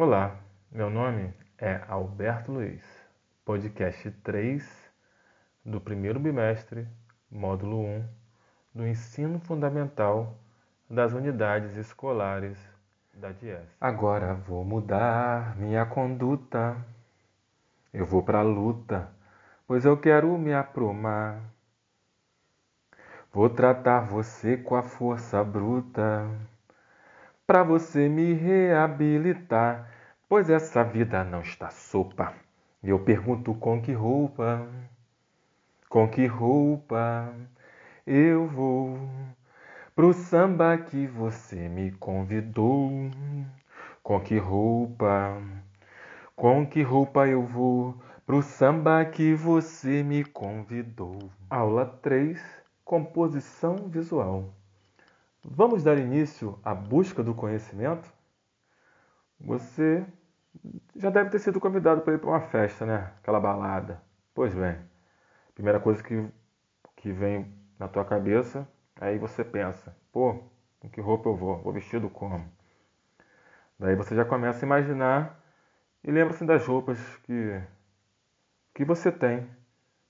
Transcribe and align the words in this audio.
Olá, 0.00 0.36
meu 0.70 0.88
nome 0.88 1.34
é 1.58 1.82
Alberto 1.88 2.52
Luiz, 2.52 2.84
podcast 3.44 4.08
3 4.22 4.64
do 5.64 5.80
primeiro 5.80 6.20
bimestre, 6.20 6.86
módulo 7.28 7.80
1 7.80 8.04
do 8.76 8.86
ensino 8.86 9.40
fundamental 9.40 10.38
das 10.88 11.12
unidades 11.12 11.76
escolares 11.76 12.56
da 13.12 13.32
DIES. 13.32 13.76
Agora 13.80 14.34
vou 14.34 14.64
mudar 14.64 15.56
minha 15.56 15.84
conduta, 15.84 16.76
eu 17.92 18.06
vou 18.06 18.22
pra 18.22 18.40
luta, 18.40 19.08
pois 19.66 19.84
eu 19.84 19.96
quero 19.96 20.28
me 20.38 20.54
aprumar. 20.54 21.42
Vou 23.32 23.50
tratar 23.50 24.02
você 24.02 24.56
com 24.56 24.76
a 24.76 24.82
força 24.84 25.42
bruta 25.42 26.24
para 27.48 27.62
você 27.62 28.10
me 28.10 28.34
reabilitar, 28.34 29.90
pois 30.28 30.50
essa 30.50 30.84
vida 30.84 31.24
não 31.24 31.40
está 31.40 31.70
sopa. 31.70 32.34
E 32.82 32.90
eu 32.90 32.98
pergunto 32.98 33.54
com 33.54 33.80
que 33.80 33.90
roupa, 33.90 34.68
com 35.88 36.06
que 36.06 36.26
roupa 36.26 37.34
eu 38.06 38.46
vou 38.48 38.98
pro 39.96 40.12
samba 40.12 40.76
que 40.76 41.06
você 41.06 41.70
me 41.70 41.90
convidou. 41.92 42.90
Com 44.02 44.20
que 44.20 44.36
roupa, 44.36 45.40
com 46.36 46.66
que 46.66 46.82
roupa 46.82 47.26
eu 47.26 47.46
vou 47.46 47.96
pro 48.26 48.42
samba 48.42 49.02
que 49.06 49.32
você 49.32 50.02
me 50.02 50.22
convidou. 50.22 51.18
Aula 51.48 51.86
3, 51.86 52.38
composição 52.84 53.88
visual. 53.88 54.52
Vamos 55.50 55.82
dar 55.82 55.96
início 55.96 56.58
à 56.62 56.74
busca 56.74 57.22
do 57.22 57.34
conhecimento? 57.34 58.12
Você 59.40 60.04
já 60.94 61.08
deve 61.08 61.30
ter 61.30 61.38
sido 61.38 61.58
convidado 61.58 62.02
para 62.02 62.12
ir 62.12 62.18
para 62.18 62.28
uma 62.28 62.40
festa, 62.40 62.84
né? 62.84 63.14
Aquela 63.18 63.40
balada. 63.40 64.02
Pois 64.34 64.54
bem, 64.54 64.76
primeira 65.54 65.80
coisa 65.80 66.02
que, 66.02 66.28
que 66.96 67.10
vem 67.10 67.50
na 67.78 67.88
tua 67.88 68.04
cabeça, 68.04 68.68
aí 69.00 69.18
você 69.18 69.42
pensa, 69.42 69.96
pô, 70.12 70.38
com 70.80 70.90
que 70.90 71.00
roupa 71.00 71.30
eu 71.30 71.34
vou? 71.34 71.56
Vou 71.62 71.72
vestido 71.72 72.10
como? 72.10 72.44
Daí 73.78 73.96
você 73.96 74.14
já 74.14 74.26
começa 74.26 74.64
a 74.64 74.66
imaginar 74.66 75.42
e 76.04 76.10
lembra-se 76.10 76.44
das 76.44 76.66
roupas 76.66 76.98
que, 77.24 77.58
que 78.74 78.84
você 78.84 79.10
tem. 79.10 79.48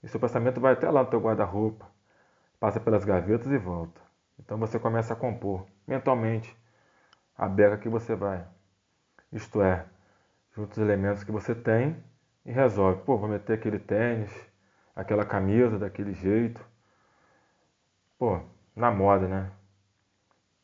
E 0.03 0.09
seu 0.09 0.19
pensamento 0.19 0.61
vai 0.61 0.73
até 0.73 0.91
lá 0.91 1.05
no 1.05 1.11
teu 1.11 1.21
guarda-roupa, 1.21 1.87
passa 2.59 2.81
pelas 2.81 3.05
gavetas 3.05 3.53
e 3.53 3.57
volta. 3.57 4.08
Então 4.39 4.59
você 4.59 4.79
começa 4.79 5.13
a 5.13 5.17
compor 5.17 5.67
mentalmente 5.87 6.57
a 7.37 7.49
beca 7.49 7.79
que 7.79 7.89
você 7.89 8.15
vai. 8.15 8.47
Isto 9.33 9.63
é, 9.63 9.87
junta 10.55 10.73
os 10.73 10.79
elementos 10.79 11.23
que 11.23 11.33
você 11.33 11.55
tem 11.55 12.03
e 12.45 12.51
resolve. 12.51 13.03
Pô, 13.03 13.17
vou 13.19 13.29
meter 13.29 13.55
aquele 13.55 13.79
tênis, 13.79 14.33
aquela 14.97 15.25
camisa 15.25 15.79
daquele 15.79 16.15
jeito. 16.15 16.65
Pô, 18.19 18.41
na 18.75 18.91
moda, 18.91 19.29
né? 19.29 19.53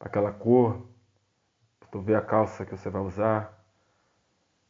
Aquela 0.00 0.32
cor. 0.32 0.86
Tu 1.90 2.00
vê 2.00 2.16
a 2.16 2.20
calça 2.20 2.66
que 2.66 2.76
você 2.76 2.90
vai 2.90 3.02
usar, 3.02 3.64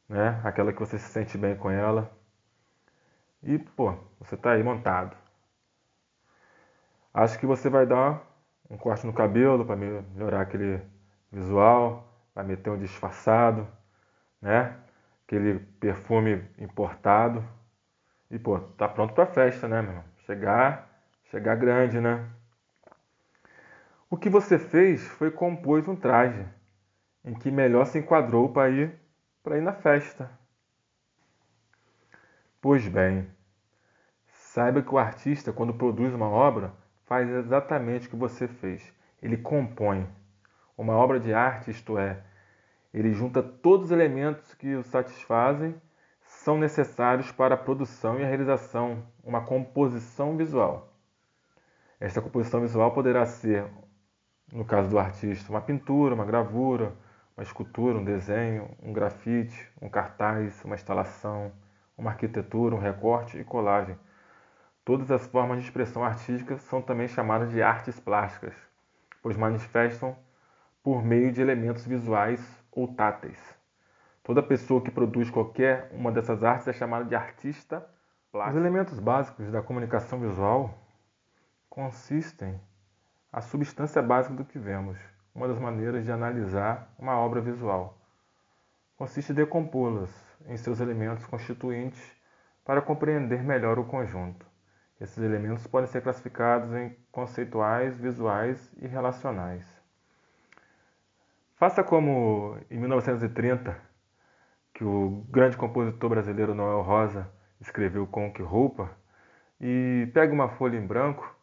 né? 0.06 0.42
Aquela 0.44 0.74
que 0.74 0.78
você 0.78 0.98
se 0.98 1.08
sente 1.08 1.38
bem 1.38 1.56
com 1.56 1.70
ela. 1.70 2.14
E, 3.42 3.58
pô, 3.58 3.94
você 4.20 4.36
tá 4.36 4.52
aí 4.52 4.62
montado. 4.62 5.16
Acho 7.14 7.38
que 7.38 7.46
você 7.46 7.70
vai 7.70 7.86
dar 7.86 8.22
um 8.68 8.76
corte 8.76 9.06
no 9.06 9.12
cabelo 9.12 9.64
para 9.64 9.76
melhorar 9.76 10.40
aquele 10.40 10.80
visual, 11.30 12.08
vai 12.34 12.44
meter 12.44 12.70
um 12.70 12.78
disfarçado, 12.78 13.66
né? 14.40 14.76
Aquele 15.26 15.58
perfume 15.80 16.44
importado. 16.58 17.44
E 18.30 18.38
pô, 18.38 18.58
tá 18.58 18.88
pronto 18.88 19.14
para 19.14 19.26
festa, 19.26 19.68
né, 19.68 19.82
meu? 19.82 20.02
Chegar, 20.26 20.88
chegar 21.24 21.56
grande, 21.56 22.00
né? 22.00 22.28
O 24.10 24.16
que 24.16 24.28
você 24.28 24.58
fez 24.58 25.06
foi 25.06 25.30
compor 25.30 25.88
um 25.88 25.96
traje 25.96 26.46
em 27.24 27.34
que 27.34 27.50
melhor 27.50 27.86
se 27.86 27.98
enquadrou 27.98 28.48
para 28.48 28.70
ir 28.70 29.04
para 29.42 29.58
ir 29.58 29.60
na 29.60 29.74
festa. 29.74 30.30
Pois 32.62 32.88
bem, 32.88 33.28
saiba 34.26 34.82
que 34.82 34.94
o 34.94 34.98
artista 34.98 35.52
quando 35.52 35.74
produz 35.74 36.14
uma 36.14 36.28
obra 36.28 36.72
faz 37.06 37.28
exatamente 37.28 38.06
o 38.06 38.10
que 38.10 38.16
você 38.16 38.48
fez. 38.48 38.92
Ele 39.22 39.36
compõe. 39.36 40.06
Uma 40.76 40.94
obra 40.94 41.20
de 41.20 41.32
arte, 41.32 41.70
isto 41.70 41.96
é, 41.98 42.20
ele 42.92 43.12
junta 43.12 43.42
todos 43.42 43.86
os 43.86 43.92
elementos 43.92 44.54
que 44.54 44.74
o 44.74 44.82
satisfazem, 44.82 45.74
são 46.22 46.58
necessários 46.58 47.30
para 47.30 47.54
a 47.54 47.58
produção 47.58 48.18
e 48.18 48.24
a 48.24 48.26
realização, 48.26 49.04
uma 49.22 49.42
composição 49.42 50.36
visual. 50.36 50.92
Esta 52.00 52.20
composição 52.20 52.60
visual 52.60 52.92
poderá 52.92 53.24
ser, 53.24 53.66
no 54.52 54.64
caso 54.64 54.88
do 54.88 54.98
artista, 54.98 55.50
uma 55.50 55.60
pintura, 55.60 56.14
uma 56.14 56.24
gravura, 56.24 56.92
uma 57.36 57.42
escultura, 57.42 57.98
um 57.98 58.04
desenho, 58.04 58.70
um 58.82 58.92
grafite, 58.92 59.68
um 59.80 59.88
cartaz, 59.88 60.64
uma 60.64 60.74
instalação, 60.74 61.52
uma 61.96 62.10
arquitetura, 62.10 62.74
um 62.74 62.80
recorte 62.80 63.38
e 63.38 63.44
colagem 63.44 63.96
Todas 64.84 65.10
as 65.10 65.26
formas 65.26 65.58
de 65.58 65.64
expressão 65.64 66.04
artística 66.04 66.58
são 66.58 66.82
também 66.82 67.08
chamadas 67.08 67.50
de 67.50 67.62
artes 67.62 67.98
plásticas, 67.98 68.54
pois 69.22 69.34
manifestam 69.34 70.14
por 70.82 71.02
meio 71.02 71.32
de 71.32 71.40
elementos 71.40 71.86
visuais 71.86 72.40
ou 72.70 72.86
táteis. 72.86 73.38
Toda 74.22 74.42
pessoa 74.42 74.82
que 74.82 74.90
produz 74.90 75.30
qualquer 75.30 75.90
uma 75.92 76.12
dessas 76.12 76.44
artes 76.44 76.68
é 76.68 76.72
chamada 76.74 77.06
de 77.06 77.14
artista 77.14 77.80
plástico. 78.30 78.58
Os 78.58 78.62
elementos 78.62 78.98
básicos 78.98 79.50
da 79.50 79.62
comunicação 79.62 80.20
visual 80.20 80.78
consistem 81.70 82.60
a 83.32 83.40
substância 83.40 84.02
básica 84.02 84.34
do 84.34 84.44
que 84.44 84.58
vemos. 84.58 84.98
Uma 85.34 85.48
das 85.48 85.58
maneiras 85.58 86.04
de 86.04 86.12
analisar 86.12 86.92
uma 86.98 87.16
obra 87.16 87.40
visual 87.40 87.96
consiste 88.96 89.32
em 89.32 89.34
decompô-las 89.34 90.10
em 90.46 90.56
seus 90.56 90.78
elementos 90.78 91.24
constituintes 91.26 92.02
para 92.64 92.82
compreender 92.82 93.42
melhor 93.42 93.78
o 93.78 93.84
conjunto. 93.84 94.53
Esses 95.04 95.18
elementos 95.18 95.66
podem 95.66 95.86
ser 95.86 96.00
classificados 96.00 96.72
em 96.72 96.96
conceituais, 97.12 97.94
visuais 97.98 98.72
e 98.80 98.86
relacionais. 98.86 99.62
Faça 101.56 101.84
como 101.84 102.56
em 102.70 102.78
1930, 102.78 103.78
que 104.72 104.82
o 104.82 105.22
grande 105.28 105.58
compositor 105.58 106.08
brasileiro 106.08 106.54
Noel 106.54 106.80
Rosa 106.80 107.30
escreveu 107.60 108.06
com 108.06 108.32
que 108.32 108.40
roupa, 108.40 108.90
e 109.60 110.10
pegue 110.14 110.32
uma 110.32 110.48
folha 110.48 110.78
em 110.78 110.86
branco 110.86 111.36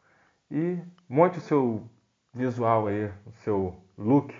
e 0.49 0.79
monte 1.07 1.37
o 1.37 1.41
seu 1.41 1.87
visual 2.33 2.87
aí, 2.87 3.11
o 3.27 3.31
seu 3.43 3.79
look, 3.95 4.33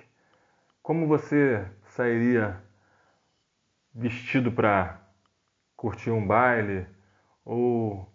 como 0.82 1.06
você 1.06 1.64
sairia 1.84 2.60
vestido 3.94 4.52
para 4.52 5.00
curtir 5.78 6.10
um 6.10 6.26
baile 6.26 6.88
ou 7.46 8.11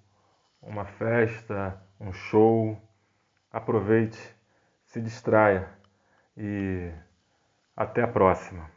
uma 0.66 0.84
festa, 0.84 1.80
um 2.00 2.12
show. 2.12 2.80
Aproveite, 3.50 4.18
se 4.84 5.00
distraia 5.00 5.68
e 6.36 6.92
até 7.74 8.02
a 8.02 8.08
próxima. 8.08 8.75